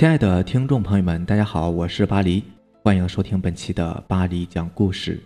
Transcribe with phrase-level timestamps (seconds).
[0.00, 2.42] 亲爱的听众朋友们，大家好，我是巴黎，
[2.82, 5.22] 欢迎收听本期的巴黎讲故事。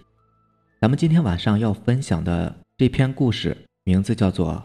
[0.81, 4.53] 咱们今天晚上要分享的这篇故事名字叫做《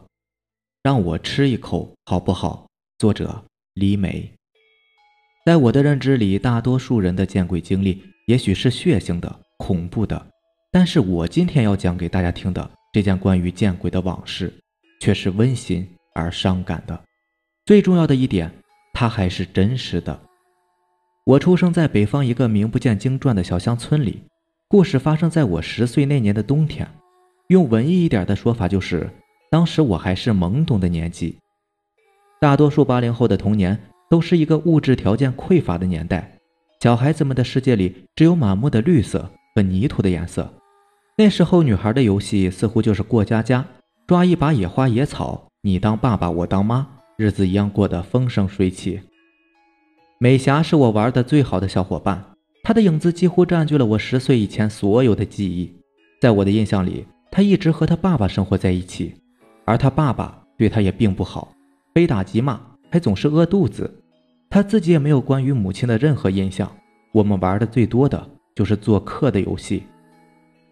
[0.82, 2.66] 让我吃一口好不好》，
[2.98, 3.46] 作者
[3.76, 4.34] 李美。
[5.46, 10.26] 在我的认知里，大多数人的见鬼经历也许是血腥的、恐怖的，
[10.72, 14.52] 但是我今天要讲给大家听的这件关于见鬼的往事，
[15.02, 17.00] 却是温馨而伤感的。
[17.64, 18.52] 最重要的一点。
[19.00, 20.20] 它还是真实的。
[21.24, 24.24] 我出生在北方一个名不见经传的小乡村里，
[24.68, 26.86] 故事发生在我十岁那年的冬天。
[27.48, 29.10] 用文艺一点的说法，就是
[29.50, 31.38] 当时我还是懵懂的年纪。
[32.42, 36.38] 大多数八零后的童年都是一个物质条件匮乏的年代，
[36.82, 40.54] 小孩子们的世界里只有满目的绿色和泥土的颜色。
[41.16, 43.66] 那时候，女孩的游戏似乎就是过家家，
[44.06, 46.86] 抓一把野花野草，你当爸爸，我当妈。
[47.20, 48.98] 日子一样过得风生水起。
[50.20, 52.24] 美霞是我玩的最好的小伙伴，
[52.64, 55.70] 她的影子几乎占据了我十岁以前所有的记忆。
[56.22, 59.14] 在我的印象里，她一直和她爸爸生活在一起，
[59.66, 61.54] 而她爸爸对她也并不好，
[61.94, 62.58] 非打即骂，
[62.90, 63.94] 还总是饿肚子。
[64.50, 66.72] 她自己也没有关于母亲的任何印象。
[67.12, 69.84] 我们玩的最多的就是做客的游戏。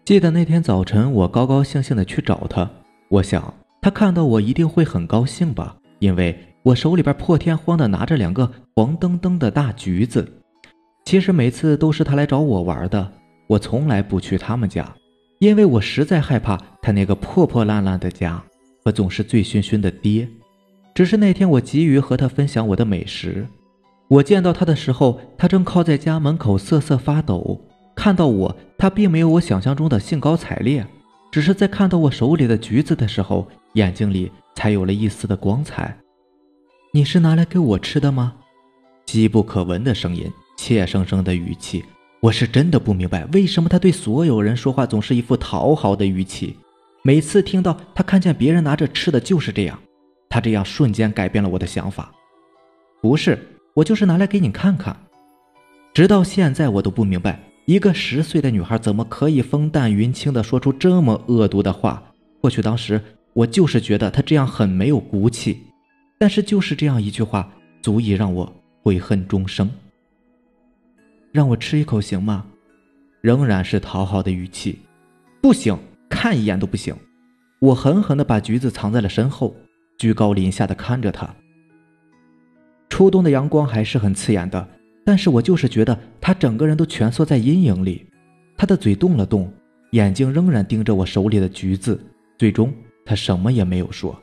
[0.06, 2.70] 记得那天早晨，我高高兴兴的去找她，
[3.10, 5.76] 我想她看到我一定会很高兴吧。
[5.98, 10.26] 因为我手里边破天荒的拿着两个黄澄澄的大橘子，
[11.04, 13.12] 其实每次都是他来找我玩的，
[13.46, 14.92] 我从来不去他们家，
[15.38, 18.42] 因为我实在害怕他那个破破烂烂的家
[18.84, 20.28] 和总是醉醺醺的爹。
[20.94, 23.46] 只是那天我急于和他分享我的美食，
[24.08, 27.60] 我见到他的时候，他正靠在家门口瑟瑟发抖。
[27.94, 30.86] 看到我，他并没有我想象中的兴高采烈，
[31.30, 33.48] 只是在看到我手里的橘子的时候，
[33.78, 34.30] 眼睛里。
[34.58, 35.96] 才有了一丝的光彩。
[36.92, 38.34] 你是拿来给我吃的吗？
[39.06, 41.84] 机不可闻的声音，怯生生的语气。
[42.18, 46.56] 我是真的不明白，为什么他对所有人说话总是一副讨好的语气。
[47.04, 49.78] 每次听到他看见别人拿着吃的，就是这样。
[50.28, 52.10] 他这样瞬间改变了我的想法。
[53.00, 53.38] 不是，
[53.74, 54.96] 我就是拿来给你看看。
[55.94, 62.02] 直到现在，我都不明白，一个十岁的女孩怎么可以风淡云轻的说出这么恶毒的话。
[62.42, 63.00] 或许当时。
[63.38, 65.62] 我就是觉得他这样很没有骨气，
[66.18, 67.48] 但是就是这样一句话，
[67.80, 69.70] 足以让我悔恨终生。
[71.30, 72.44] 让我吃一口行吗？
[73.20, 74.80] 仍然是讨好的语气。
[75.40, 75.78] 不行，
[76.10, 76.92] 看一眼都不行。
[77.60, 79.54] 我狠狠地把橘子藏在了身后，
[79.98, 81.32] 居高临下的看着他。
[82.88, 84.68] 初冬的阳光还是很刺眼的，
[85.04, 88.04] 但是我就是觉得他整个人都蜷缩在阴影里。
[88.56, 89.48] 他的嘴动了动，
[89.92, 92.00] 眼睛仍然盯着我手里的橘子，
[92.36, 92.74] 最终。
[93.08, 94.14] 他什么也没有说，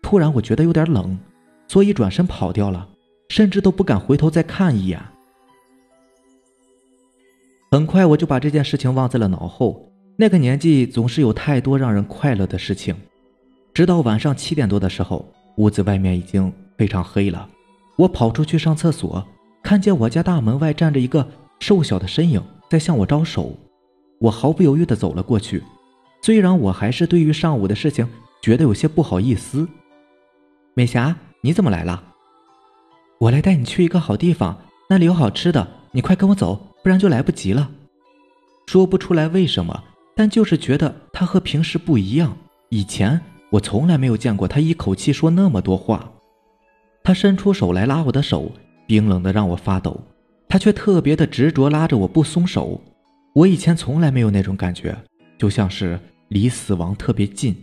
[0.00, 1.18] 突然我觉得有点冷，
[1.66, 2.88] 所以转身跑掉了，
[3.30, 5.02] 甚至都不敢回头再看一眼。
[7.72, 9.88] 很快我就把这件事情忘在了脑后。
[10.16, 12.94] 那个年纪总是有太多让人快乐的事情。
[13.74, 17.48] 直到晚上七点多的时候，屋子外面已经非常黑了。
[17.96, 19.26] 我跑出去上厕所，
[19.64, 21.26] 看见我家大门外站着一个
[21.58, 22.40] 瘦小的身影
[22.70, 23.58] 在向我招手，
[24.20, 25.60] 我毫不犹豫地走了过去。
[26.24, 28.08] 虽然我还是对于上午的事情
[28.40, 29.68] 觉得有些不好意思，
[30.72, 32.00] 美霞，你怎么来了？
[33.18, 34.56] 我来带你去一个好地方，
[34.88, 37.68] 那里有好吃的，你快跟我走，不然就来不及了。
[38.68, 39.82] 说不出来为什么，
[40.14, 42.36] 但就是觉得他和平时不一样。
[42.68, 46.08] 以前我从来没有见过他一口气说那么多话。
[47.02, 48.52] 他伸出手来拉我的手，
[48.86, 50.00] 冰冷的让我发抖，
[50.48, 52.80] 他却特别的执着拉着我不松手。
[53.34, 54.96] 我以前从来没有那种感觉，
[55.36, 55.98] 就像是。
[56.32, 57.54] 离死亡特别近。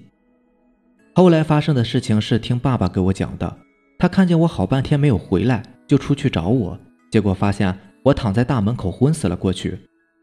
[1.15, 3.57] 后来发生的事情是听爸爸给我讲的。
[3.97, 6.79] 他看见我好半天没有回来，就出去找我，
[7.11, 9.77] 结果发现我躺在大门口昏死了过去，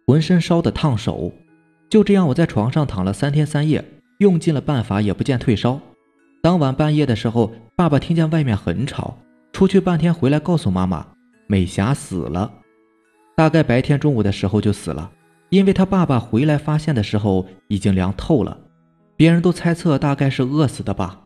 [0.07, 1.33] 浑身烧得烫手。
[1.91, 3.84] 就这样，我在床上躺了三天三夜，
[4.19, 5.78] 用尽了办法也不见退烧。
[6.41, 9.19] 当晚半夜的时候，爸爸听见外面很吵，
[9.53, 11.04] 出去半天回来告诉妈妈，
[11.49, 12.51] 美霞死了，
[13.37, 15.10] 大概白天中午的时候就死了。
[15.51, 18.59] 因为他爸爸回来发现的时候已经凉透了，
[19.16, 21.25] 别人都猜测大概是饿死的吧。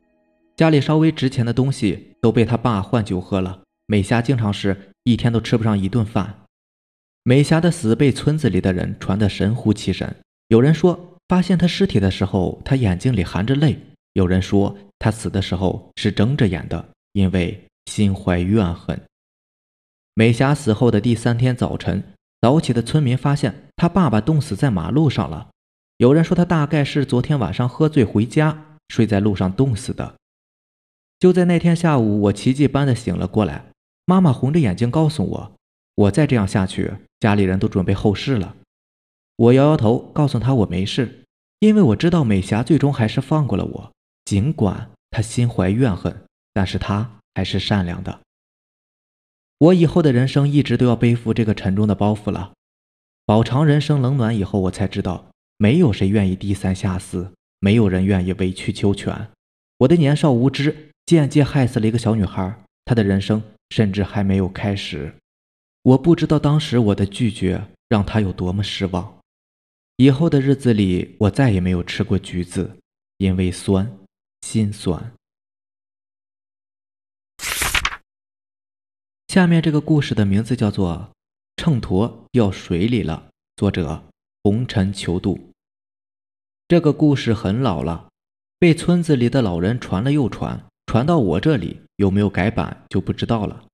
[0.56, 3.60] 家里稍微值钱的东西都被他爸换酒喝了。
[3.86, 6.42] 美霞经常是一天都吃不上一顿饭。
[7.22, 10.14] 美霞的死被村子里的人传得神乎其神。
[10.48, 13.74] 有人说发现她尸体的时候，她眼睛里含着泪；
[14.12, 19.00] 有人说她死的时候是睁着眼的，因为心怀怨恨。
[20.14, 22.02] 美霞死后的第三天早晨。
[22.40, 25.50] 早起的村民发现他爸爸冻死在马路上了。
[25.98, 30.14] 有人说他大概是昨天晚上喝醉回家，睡在路上冻死的。
[31.18, 33.66] 就在那天下午，我奇迹般的醒了过来。
[34.06, 35.52] 妈妈红着眼睛告诉我，
[35.94, 38.56] 我再这样下去，家里人都准备后事了。
[39.36, 41.24] 我摇摇头，告诉他我没事，
[41.58, 43.92] 因为我知道美霞最终还是放过了我，
[44.24, 48.20] 尽管她心怀怨恨，但是她还是善良的。
[49.60, 52.52] 我以后的人生一直都要背负这个沉重的包袱了。
[53.26, 57.30] 饱尝人生冷暖以后，我才知道，没有谁愿意低三下四，
[57.60, 59.28] 没有人愿意委曲求全。
[59.80, 65.14] 我的年少无知，间接害死了一个小女孩，她的人生甚至还没有开始。
[65.82, 69.18] 我不知道当时我的拒绝让她有多么失望。
[69.98, 72.78] 以后的日子里，我再也没有吃过橘子，
[73.18, 73.92] 因为酸，
[74.40, 75.12] 心酸。
[79.30, 81.12] 下面这个故事的名字叫做。
[81.56, 83.28] 秤砣掉水里了。
[83.54, 84.02] 作者：
[84.42, 85.38] 红尘求渡。
[86.66, 88.08] 这个故事很老了，
[88.58, 93.66] 被村子里的老人传了又传，传到我这里有没有改版就不知道了。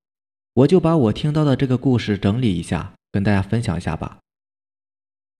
[0.53, 4.19] 我就把我听到的这个故事整理一下，跟大家分享一下吧。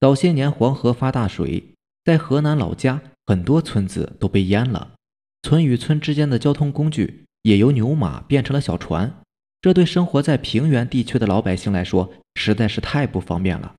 [0.01, 1.75] 早些年黄河发大水，
[2.07, 4.95] 在河南老家，很多村子都被淹了，
[5.43, 9.23] 村与村之间的交通工具也由牛马变成了小船。
[9.67, 13.75] 这对生活在平原地区的老百姓来说实在是太不方便了。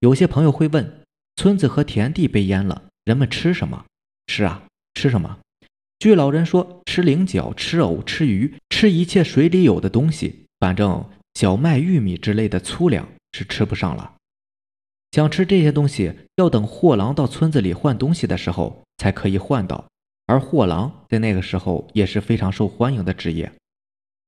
[0.00, 1.02] 有些朋友会问：
[1.36, 3.84] 村子和田地被淹了，人们吃什么？
[4.26, 4.62] 吃啊，
[4.94, 5.38] 吃什么？
[5.98, 10.46] 据老人说，吃菱角、吃藕、吃鱼，吃一切水里有的东西。
[10.58, 11.04] 反正
[11.34, 14.14] 小麦、玉米之类的粗粮是吃不上了。
[15.10, 19.84] 想吃这些东西，要等货郎到村子里换东西的时候才可以换到。
[20.24, 23.52] 而货郎在那个时候也是非常受欢迎的职业。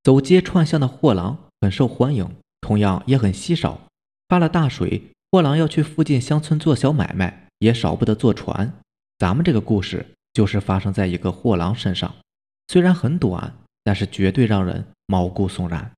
[0.05, 2.31] 走街串巷的货郎很受欢迎，
[2.61, 3.81] 同样也很稀少。
[4.29, 5.03] 发了大水，
[5.33, 8.71] 货郎要去附近乡村做小买卖，也少不得坐船。
[9.19, 10.05] 咱们这个故事
[10.35, 12.15] 就是发生在一个货郎身上，
[12.69, 15.91] 虽然很短，但是绝对让人毛骨悚然。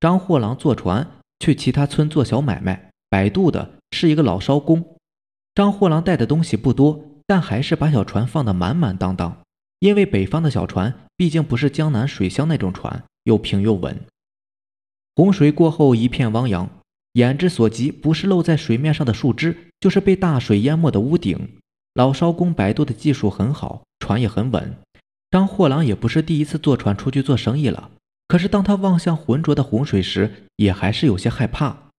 [0.00, 1.06] 张货郎坐船
[1.40, 4.96] 去其他村做小买卖，摆渡的是一个老艄公。
[5.54, 9.42] 张货郎带的东西不多，但还是把小船放得满满当当。
[9.78, 14.00] 因为北方的小船毕竟不是江南水乡那种船，又平又稳。
[15.14, 16.68] 洪水过后一片汪洋，
[17.12, 21.56] 眼之所及不是露在水面上的树枝，就是被大水淹没的屋顶。
[21.94, 24.76] 老艄公摆渡的技术很好，船也很稳。
[25.30, 27.90] 张货郎也不是第一次坐船出去做生意了，
[28.28, 31.90] 可是当他望向浑浊的洪水时，也还是有些害怕。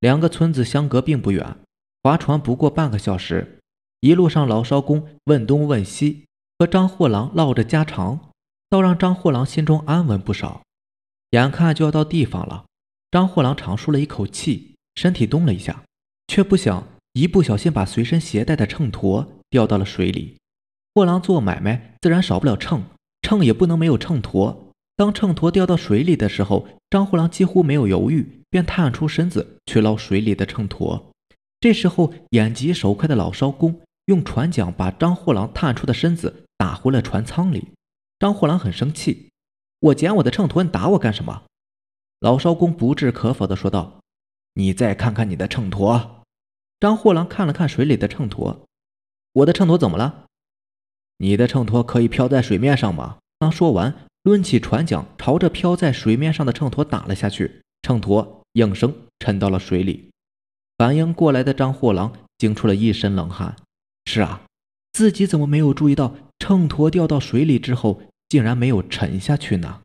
[0.00, 1.56] 两个村子相隔并不远，
[2.02, 3.58] 划船不过半个小时。
[4.00, 6.24] 一路上，老艄公问东问西。
[6.60, 8.20] 和张货郎唠着家常，
[8.68, 10.60] 倒让张货郎心中安稳不少。
[11.30, 12.66] 眼看就要到地方了，
[13.10, 15.82] 张货郎长舒了一口气，身体动了一下，
[16.28, 20.36] 却不想一不小心把随身携带的秤砣掉到了水里。
[20.94, 22.82] 货郎做买卖自然少不了秤，
[23.22, 24.54] 秤也不能没有秤砣。
[24.96, 31.04] 当秤砣掉到水里的时候，张货郎几乎没有犹豫，便探出身子去捞水里的秤砣。
[31.58, 36.44] 这时候，眼疾手快的老艄公用船桨把张货郎探出的身子。
[36.60, 37.68] 打回了船舱里，
[38.18, 39.30] 张货郎很生气
[39.80, 41.44] ：“我捡我的秤砣，你打我干什么？”
[42.20, 44.02] 老艄公不置可否的说道
[44.52, 46.06] ：“你再看看你的秤砣。”
[46.78, 48.58] 张货郎看了看水里的秤砣
[49.32, 50.26] ：“我的秤砣怎么了？
[51.16, 60.10] 你的秤砣可以漂在水面上吗？”刚说完，抡起船桨朝着漂在水面上的秤砣打了下去，秤砣应声沉到了水里。
[60.76, 63.56] 反应过来的张货郎惊出了一身冷汗
[64.04, 64.42] ：“是啊，
[64.92, 69.82] 自己怎么没有注意到？”秤砣掉到水里之后，竟然没有沉下去呢。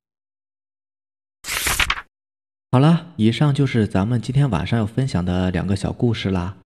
[2.72, 6.58] 好了，以上就是咱们今天晚上要分享的两个小故事啦。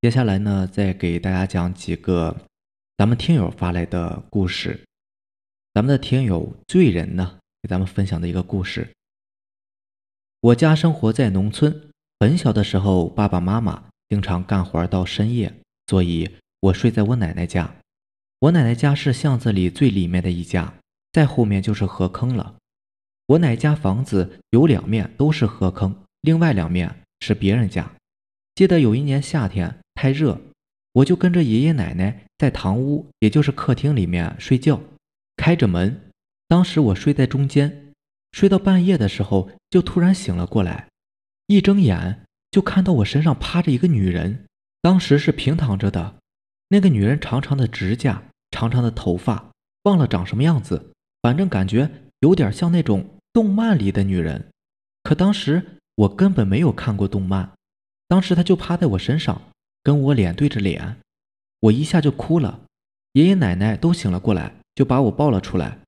[0.00, 2.46] 接下来呢，再给大家讲几个
[2.96, 4.84] 咱们听友发来的故事。
[5.74, 8.94] 咱们的听友醉人呢，给咱们分享的一个故事。
[10.40, 15.52] 我家生活在农村，很小的时候，爸爸妈妈经常干活到深夜，
[15.88, 16.30] 所以
[16.60, 17.74] 我睡在我奶奶家。
[18.40, 20.72] 我奶奶家是巷子里最里面的一家，
[21.12, 22.56] 再后面就是河坑了。
[23.26, 27.92] 我奶家房子有两面都是河坑，另外两面是别人家。
[28.54, 30.40] 记得有一年夏天太热，
[30.94, 34.80] 我就跟着爷爷奶奶在堂屋，也就是客厅里面睡觉，
[35.36, 36.10] 开着门。
[36.48, 37.92] 当时我睡在中间，
[38.32, 40.88] 睡到半夜的时候就突然醒了过来，
[41.46, 44.46] 一睁眼就看到我身上趴着一个女人，
[44.80, 46.16] 当时是平躺着的，
[46.68, 48.22] 那个女人长长的指甲。
[48.50, 49.52] 长长的头发，
[49.84, 50.92] 忘了长什么样子，
[51.22, 51.90] 反正感觉
[52.20, 54.50] 有点像那种动漫里的女人。
[55.02, 57.52] 可当时我根本没有看过动漫，
[58.08, 59.40] 当时她就趴在我身上，
[59.82, 60.98] 跟我脸对着脸，
[61.60, 62.60] 我一下就哭了。
[63.12, 65.78] 爷爷奶奶都醒了过来，就把我抱了出来。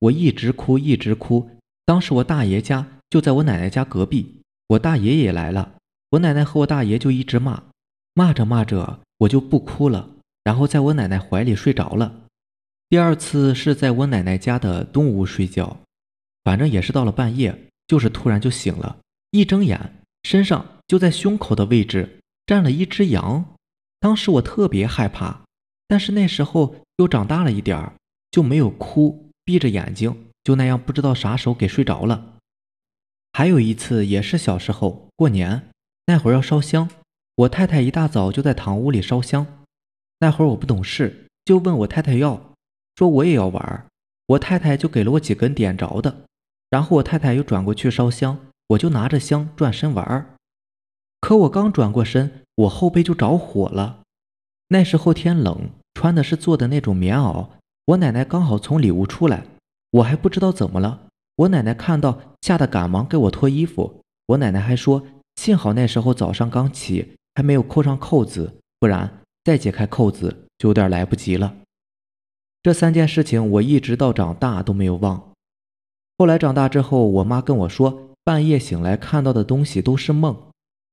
[0.00, 1.48] 我一直哭，一直哭。
[1.84, 5.74] 当时我大爷家就在我奶奶家隔壁，我大爷也来了，
[6.10, 7.62] 我奶奶和我大爷就一直骂，
[8.12, 10.10] 骂着骂着我就不哭了，
[10.46, 12.20] 然后在我奶奶怀里睡着了。
[12.88, 15.78] 第二次是在我奶奶家的东屋睡觉，
[16.44, 18.98] 反正也是到了半夜，就是突然就醒了，
[19.32, 23.56] 一睁眼身上就在胸口的位置站了一只羊，
[23.98, 25.40] 当时我特别害怕，
[25.88, 27.94] 但是那时候又长大了一点儿，
[28.30, 32.34] 就没有哭，闭着眼睛就那样不知道啥时候给睡着了。
[33.32, 35.70] 还有一次也是小时候过年
[36.06, 36.88] 那会儿要烧香，
[37.34, 39.44] 我太太一大早就在堂屋里烧香，
[40.18, 42.54] 那会儿我不懂事，就问我太太要。
[42.96, 43.86] 说我也要玩，
[44.26, 46.24] 我太太就给了我几根点着的，
[46.70, 50.34] 然后我太太又转过去烧香，我就拿着香转身玩儿。
[51.20, 54.00] 可我刚转过身，我后背就着火了。
[54.68, 57.48] 那时候天冷，穿的是做的那种棉袄。
[57.84, 59.44] 我奶奶刚好从里屋出来，
[59.90, 61.08] 我还不知道怎么了。
[61.36, 64.02] 我奶奶看到，吓得赶忙给我脱衣服。
[64.28, 65.06] 我奶奶还说，
[65.36, 71.54] 幸好那时候早上刚起，还没有扣上扣子，不然再解开扣子就有点来不及了。
[72.64, 75.34] 这三件事情我一直到长大都没有忘。
[76.18, 80.36] 后来长大之后，我妈跟我说，半夜醒来看到的东西都是梦。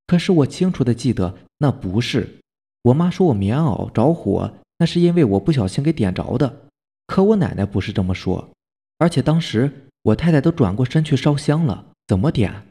[0.06, 2.42] 可是我清楚的记得那不是。
[2.84, 6.68] 我妈说我棉袄着火，那是因为我不小心给点着的。
[7.08, 8.52] 可我奶奶不是这么说。
[9.00, 12.68] 而且当时我太太都转过身去烧香了，怎么点？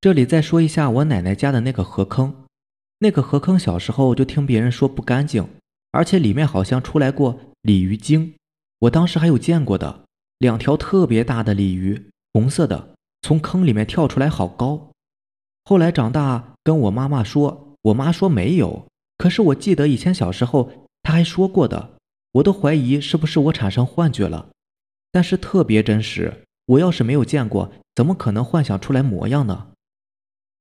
[0.00, 2.46] 这里再说一下我奶奶家的那个河坑。
[3.00, 5.48] 那个河坑小时候就听别人说不干净，
[5.92, 7.38] 而且里面好像出来过。
[7.62, 8.34] 鲤鱼精，
[8.78, 10.04] 我当时还有见过的，
[10.38, 14.90] 两条特别大的鲤鱼，红色的，从坑里面跳出来，好高。
[15.64, 18.86] 后来长大跟我妈妈说，我妈说没有，
[19.18, 20.70] 可是我记得以前小时候
[21.02, 21.96] 她还说过的，
[22.32, 24.50] 我都怀疑是不是我产生幻觉了，
[25.10, 26.44] 但是特别真实。
[26.66, 29.68] 我要是没有见过，怎么可能幻想出来模样呢？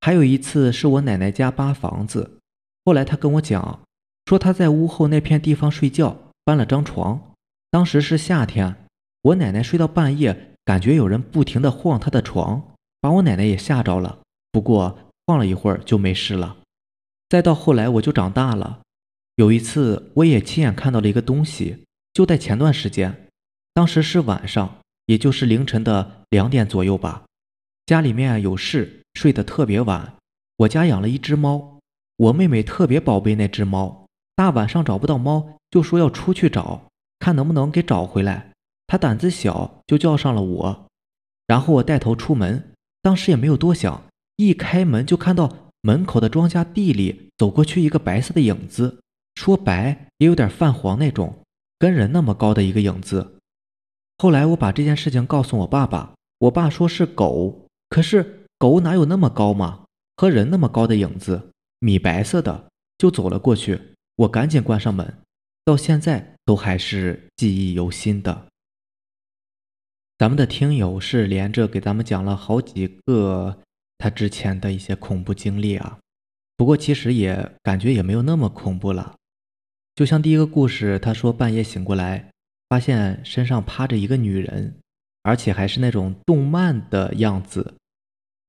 [0.01, 2.39] 还有一次是我奶奶家扒房子，
[2.85, 3.81] 后来她跟我讲，
[4.25, 6.17] 说她在屋后那片地方睡觉。
[6.47, 7.33] 搬了张床，
[7.69, 8.73] 当时是夏天，
[9.21, 14.19] 我奶奶睡到半夜，感觉有人不停的晃她的床，把我奶奶也吓着了。
[14.49, 16.55] 不过晃了一会儿就没事了。
[17.27, 18.79] 再到后来我就长大了，
[19.35, 23.27] 有一次我也亲眼看到了一个东西，就在前段时间，
[23.73, 24.77] 当时是晚上，
[25.07, 27.23] 也就是凌晨的两点左右吧。
[27.85, 30.13] 家里面有事，睡得特别晚。
[30.57, 31.79] 我家养了一只猫，
[32.17, 34.05] 我妹妹特别宝贝那只猫。
[34.35, 36.83] 大晚上找不到猫，就说要出去找，
[37.17, 38.51] 看能不能给找回来。
[38.85, 40.85] 她胆子小，就叫上了我。
[41.47, 42.71] 然后我带头出门，
[43.01, 44.03] 当时也没有多想，
[44.35, 49.01] 一开门就看到门口的庄稼地里走过去一个白色的影子，
[49.33, 51.39] 说白也有点泛黄那种，
[51.79, 53.39] 跟人那么高的一个影子。
[54.19, 59.85] 后来我把这件事情告诉我爸爸，我爸说是狗，可是狗哪有那么高嘛？
[60.15, 63.79] 和人那么高的影子，米白色的，就走了过去。
[64.15, 65.13] 我赶紧关上门，
[65.63, 68.47] 到现在都还是记忆犹新的。
[70.17, 73.59] 咱们的听友是连着给咱们讲了好几个
[73.99, 75.99] 他之前的一些恐怖经历啊，
[76.55, 79.15] 不过其实也感觉也没有那么恐怖了。
[79.93, 82.31] 就像第一个故事，他说半夜醒过来，
[82.69, 84.79] 发现身上趴着一个女人，
[85.21, 87.75] 而且还是那种动漫的样子。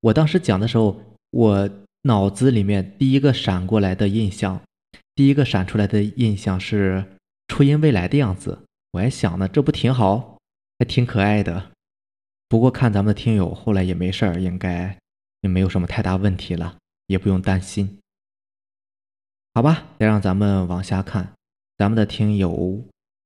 [0.00, 1.00] 我当时讲的时候，
[1.31, 1.71] 我
[2.02, 4.61] 脑子里面第一个闪过来的印象。
[5.14, 7.05] 第一个闪出来的印象是
[7.49, 8.61] 初音未来的样子，
[8.93, 10.38] 我还想呢，这不挺好，
[10.78, 11.73] 还挺可爱的。
[12.49, 14.97] 不过看咱们的听友后来也没事儿，应该
[15.40, 16.76] 也没有什么太大问题了，
[17.09, 17.99] 也不用担心。
[19.55, 21.33] 好吧，再让咱们往下看，
[21.76, 22.85] 咱们的听友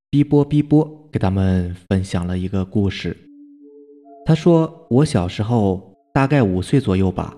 [0.08, 3.14] 逼波逼波给咱们分享了一个故事。
[4.24, 7.34] 他说我小时候大概五岁左右吧，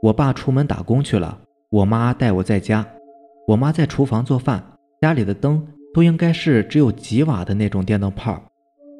[0.00, 1.38] 我爸出门打工去了，
[1.68, 2.86] 我妈带我在家。
[3.46, 4.64] 我妈在厨房做饭，
[5.02, 8.42] 家里的灯都应该是只有几瓦的那种电灯泡。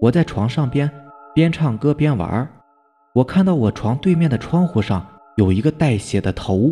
[0.03, 0.91] 我在床上边
[1.35, 2.47] 边唱歌边玩，
[3.15, 5.07] 我看到我床对面的窗户上
[5.39, 6.71] 有一个带血的头，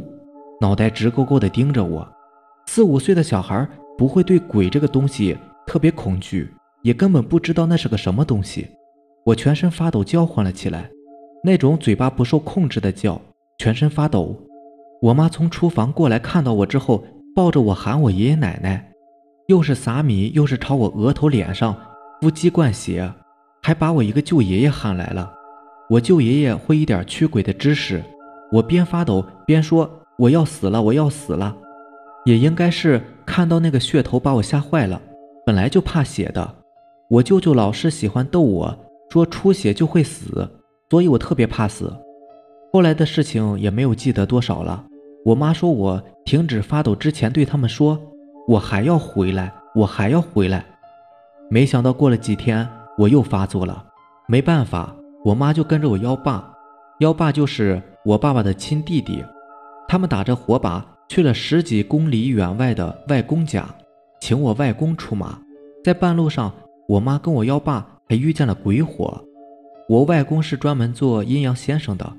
[0.60, 2.06] 脑袋直勾勾地盯着我。
[2.66, 3.66] 四五岁的小孩
[3.96, 5.34] 不会对鬼这个东西
[5.66, 8.68] 特别恐惧，也根本不知道那是个什么东西。
[9.24, 10.90] 我全身发抖，叫唤了起来，
[11.42, 13.20] 那种嘴巴不受控制的叫，
[13.58, 14.36] 全身发抖。
[15.00, 17.04] 我妈从厨房过来，看到我之后。
[17.36, 18.90] 抱着我喊我爷爷奶奶，
[19.46, 21.72] 又是撒米，又是朝我额头脸上
[22.20, 23.12] 敷鸡冠血，
[23.62, 25.32] 还把我一个舅爷爷喊来了。
[25.88, 28.02] 我舅爷爷会一点驱鬼的知识，
[28.50, 31.56] 我边发抖边说我要死了，我要死了。
[32.24, 35.00] 也应该是看到那个血头把我吓坏了，
[35.46, 36.56] 本来就怕血的。
[37.08, 38.78] 我舅舅老是喜欢逗我
[39.10, 40.50] 说出血就会死，
[40.90, 41.92] 所以我特别怕死。
[42.72, 44.84] 后来的事情也没有记得多少了。
[45.24, 47.98] 我妈说我停止发抖之前对他们说，
[48.46, 50.64] 我还要回来，我还要回来。
[51.50, 52.66] 没想到过了几天，
[52.96, 53.84] 我又发作了。
[54.26, 56.54] 没办法，我妈就跟着我幺爸，
[57.00, 59.24] 幺爸就是我爸爸的亲弟弟，
[59.86, 63.66] 他们打着火把去了十几公里远外的外公家，
[64.20, 65.38] 请我外公出马。
[65.82, 66.52] 在半路上，
[66.86, 69.18] 我妈跟我幺爸还遇见了鬼火。
[69.88, 72.12] 我外公是专门做阴阳先生的，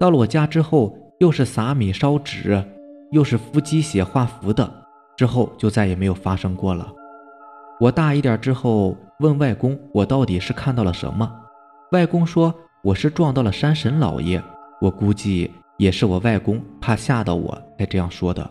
[0.00, 2.60] 到了我家之后，又是撒米烧纸，
[3.12, 4.68] 又是敷鸡血画符的，
[5.16, 6.92] 之后就再也没有发生过了。
[7.78, 11.32] 我大一点之后问外公，我到底是看到了什么？
[11.92, 12.52] 外公说
[12.82, 14.42] 我是撞到了山神老爷。
[14.80, 15.48] 我估计
[15.78, 18.50] 也是我外公怕吓到我才这样说的。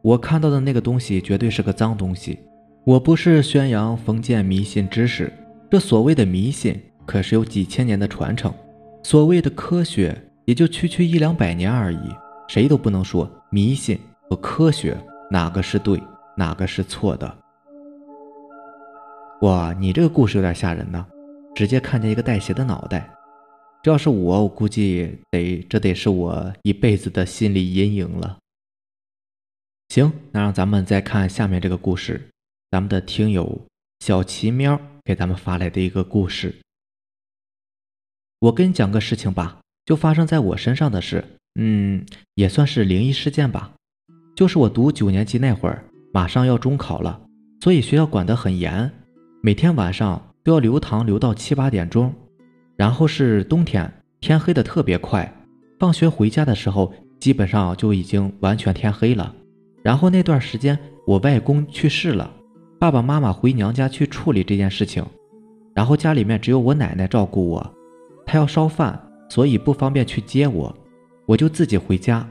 [0.00, 2.38] 我看到的那个东西绝对是个脏东西。
[2.84, 5.32] 我不是宣扬封建迷信知识，
[5.68, 8.54] 这所谓的迷信可是有几千年的传承，
[9.02, 11.98] 所谓的科学也就区区一两百年而已。
[12.46, 13.98] 谁都不能说迷信
[14.28, 14.96] 和科学
[15.28, 16.00] 哪个是对，
[16.36, 17.38] 哪个是错的。
[19.40, 21.04] 哇，你这个故事有点吓人呢，
[21.52, 23.12] 直接看见一个带血的脑袋，
[23.82, 28.38] 这要是我，我估计得这得是我一辈子的心理阴影了。
[29.88, 32.30] 行，那让咱们再看下面这个故事。
[32.70, 33.60] 咱们的听友
[33.98, 36.54] 小奇喵给咱们发来的一个故事，
[38.40, 41.22] 我跟你讲个事情吧，就发生在我身上的事，
[41.56, 42.06] 嗯，
[42.36, 43.72] 也算是灵异事件吧。
[44.34, 47.20] 就是我读九年级那会儿，马上要中考了，
[47.60, 48.90] 所以学校管得很严，
[49.42, 52.10] 每天晚上都要留堂留到七八点钟。
[52.78, 55.30] 然后是冬天，天黑的特别快，
[55.78, 59.34] 放学回家的时候，基本上就已经完全天黑了。
[59.82, 62.32] 然后那段时间，我外公去世了。
[62.78, 65.04] 爸爸妈妈回娘家去处理这件事情，
[65.74, 67.74] 然后家里面只有我奶奶照顾我，
[68.30, 68.96] 他要烧饭，
[69.28, 70.72] 所以不方便去接我，
[71.26, 72.24] 我就自己回家。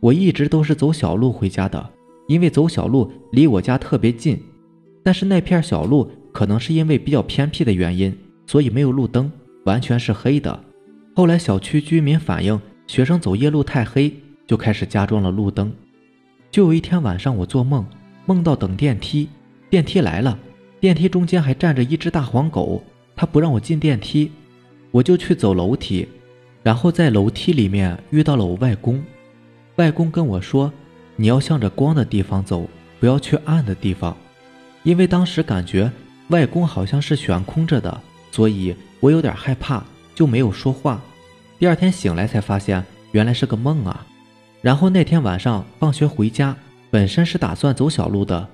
[0.00, 1.90] 我一直都是走小路回家的，
[2.26, 4.36] 因为走小路离我家特别近。
[5.04, 8.12] 但是那片小路可能是因为比较偏僻的原因，
[8.48, 9.30] 所以没有路灯，
[9.64, 10.58] 完全是黑的。
[11.14, 14.12] 后来小区居民反映学生走夜路太黑，
[14.44, 15.72] 就开始加装了路灯。
[16.50, 17.86] 就有一天晚上，我做梦，
[18.26, 19.28] 梦到等电梯。
[19.70, 20.36] 电梯来了，
[20.80, 22.82] 电梯中间还站着一只大黄狗，
[23.14, 24.32] 它不让我进电梯，
[24.90, 26.06] 我就去走楼梯，
[26.62, 29.02] 然后在楼梯里面遇到了我外公。
[29.76, 30.72] 外公跟我说
[31.16, 34.16] ：“你要向着光的地方走，不要去暗的地方。”
[34.82, 35.90] 因为当时感觉
[36.28, 41.00] 外公好像是悬空着的，所以我有点害怕，就没有说话。
[41.58, 44.06] 第二天醒来才发现原来是个梦啊。
[44.62, 46.56] 然后那天晚上放学回家，
[46.90, 48.48] 本身是打算走小路的。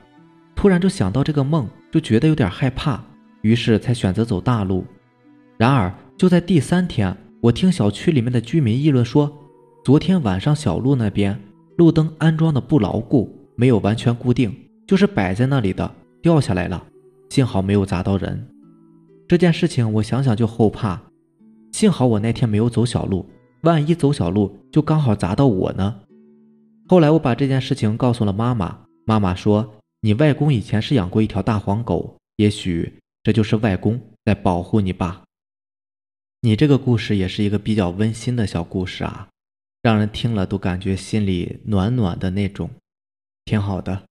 [0.55, 3.03] 突然就想到这个梦，就觉得有点害怕，
[3.43, 4.85] 于是才选择走大路。
[5.57, 9.31] 然而就在第三天，我听小区里面的居民议论说，
[9.85, 11.39] 昨天晚上小路那边
[11.77, 14.55] 路灯安装的不牢固，没有完全固定，
[14.87, 16.83] 就是摆在那里的，掉下来了。
[17.31, 18.47] 幸好没有砸到人。
[19.27, 21.03] 这件事情我想想就后怕，
[21.73, 23.27] 幸好我那天没有走小路，
[23.63, 25.97] 万一走小路就刚好砸到我呢。
[26.87, 29.75] 后来我把这件事情告诉了妈妈，妈妈说。
[30.01, 35.24] 你外公以前是养过一条大黄狗，也许这就是外公在保护你吧。
[36.45, 39.31] 你这个故事也是一个比较温馨的小故事啊，
[39.81, 42.69] 让人听了都感觉心里暖暖的那种，
[43.47, 44.03] 挺好的。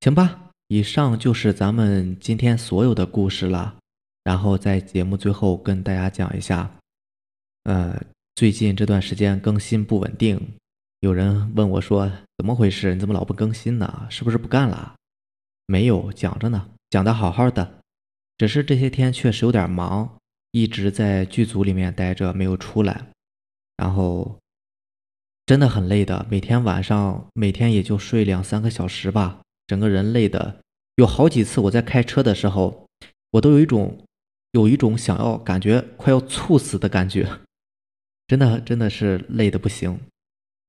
[0.00, 3.78] 行吧，以上就是咱们今天所有的故事了。
[4.22, 6.70] 然后在节目最后跟大家讲一下，
[7.62, 7.98] 呃，
[8.34, 10.38] 最近这段时间更新不稳定。
[11.00, 12.92] 有人问我说：“怎么回事？
[12.92, 14.06] 你怎么老不更新呢？
[14.10, 14.96] 是不是不干了？”
[15.64, 17.80] 没有，讲着呢，讲的好好的，
[18.36, 20.18] 只是这些天确实有点忙，
[20.52, 23.06] 一直在剧组里面待着，没有出来，
[23.76, 24.38] 然后
[25.44, 30.60] 真的很累的，每天晚上每天也就睡两三个小时吧，整个人累的，
[30.96, 32.86] 有好几次我在开车的时候，
[33.32, 33.98] 我都有一种
[34.52, 37.28] 有一种想要感觉快要猝死的感觉，
[38.28, 39.98] 真的真的是累的不行。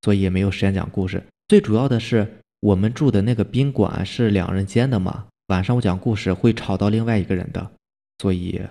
[0.02, 1.24] 所以也没有时间讲故事。
[1.48, 7.72] 最主要的是，我们住的那个宾馆是两人间的嘛，晚上我讲故事会吵到另外一个人的，
[8.18, 8.62] 所以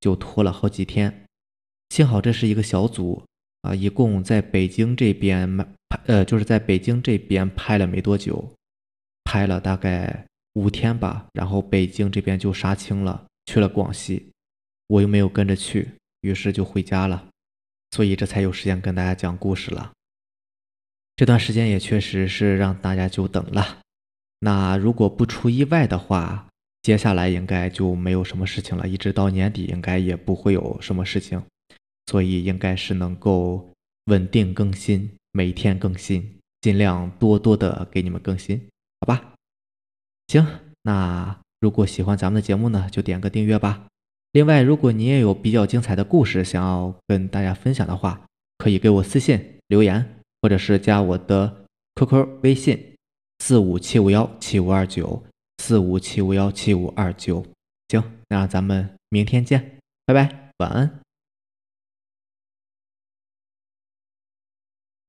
[0.00, 1.24] 就拖了好几天。
[1.90, 3.22] 幸好这是一个小组
[3.62, 5.56] 啊，一共在北京这边
[5.88, 8.52] 拍，呃，就是在北京这边拍了没多久，
[9.24, 14.32] 拍了大概五天吧，然后北京这边就杀青了，去了广西，
[14.88, 17.28] 我又没有跟着去，于是就回家了，
[17.90, 19.92] 所以这才有时间跟大家讲故事了。
[21.14, 23.78] 这段时间也确实是让大家久等了。
[24.40, 26.48] 那如果不出意外的话，
[26.86, 31.42] 接下来应该就没有什么事情了，一直到年底应该也不会有什么事情。
[32.06, 33.72] 所以应该是能够
[34.04, 38.68] 稳定更新，每天更新，尽量多多的给你们更新，
[39.00, 39.32] 好吧？
[40.28, 40.46] 行，
[40.82, 43.88] 那如果喜欢咱们的节目呢，就点个订阅吧。
[44.30, 48.24] 另外，如果你也有比较精彩的故事想要跟大家分享的话，
[48.58, 51.64] 可以给我私信留言，或者是加我的
[51.96, 52.94] QQ 微信
[53.40, 55.24] 四五七五幺七五二九
[55.66, 57.44] 四五七五幺七五二九。
[57.88, 61.00] 行，那咱们明天见，拜拜，晚安。